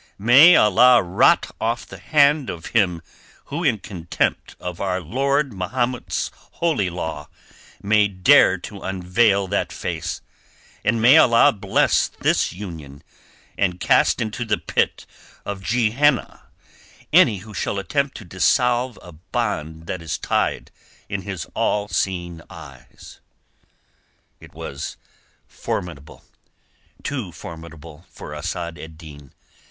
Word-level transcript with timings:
"May 0.17 0.55
Allah 0.55 1.03
rot 1.03 1.55
off 1.61 1.85
the 1.85 1.99
hand 1.99 2.49
of 2.49 2.65
him 2.73 3.03
who 3.53 3.63
in 3.63 3.77
contempt 3.77 4.55
of 4.59 4.81
our 4.81 4.99
Lord 4.99 5.53
Mahomet's 5.53 6.31
holy 6.53 6.89
law 6.89 7.29
may 7.83 8.07
dare 8.07 8.57
to 8.57 8.81
unveil 8.81 9.47
that 9.49 9.71
face, 9.71 10.21
and 10.83 10.99
may 10.99 11.19
Allah 11.19 11.51
bless 11.53 12.07
this 12.07 12.51
union 12.51 13.03
and 13.59 13.79
cast 13.79 14.19
into 14.19 14.43
the 14.43 14.57
pit 14.57 15.05
of 15.45 15.63
Gehenna 15.63 16.47
any 17.13 17.37
who 17.45 17.53
shall 17.53 17.77
attempt 17.77 18.17
to 18.17 18.25
dissolve 18.25 18.97
a 19.03 19.11
bond 19.11 19.85
that 19.85 20.01
is 20.01 20.17
tied 20.17 20.71
in 21.09 21.21
His 21.21 21.45
All 21.53 21.87
seeing 21.87 22.41
eyes." 22.49 23.19
It 24.39 24.55
was 24.55 24.97
formidable. 25.47 26.25
Too 27.03 27.31
formidable 27.31 28.07
for 28.09 28.33
Asad 28.33 28.79
ed 28.79 28.97
Din. 28.97 29.33